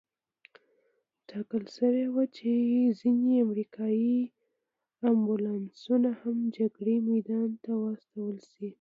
[1.29, 2.51] ټاکل شوې وه چې
[2.99, 4.17] ځینې امریکایي
[5.09, 8.67] امبولانسونه هم جګړې میدان ته واستول شي.